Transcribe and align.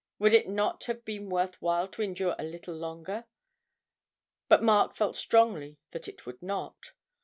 Would 0.17 0.33
it 0.33 0.49
not 0.49 0.85
have 0.85 1.05
been 1.05 1.29
worth 1.29 1.61
while 1.61 1.87
to 1.89 2.01
endure 2.01 2.35
a 2.39 2.43
little 2.43 2.73
longer 2.73 3.25
but 4.49 4.63
Mark 4.63 4.95
felt 4.95 5.15
strongly 5.15 5.77
that 5.91 6.07
it 6.07 6.25
would 6.25 6.41
not. 6.41 6.93